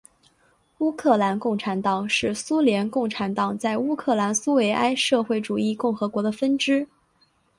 [0.79, 6.87] 乌克兰共产党是苏联共产党在乌克兰苏维埃社会主义共和国的分支。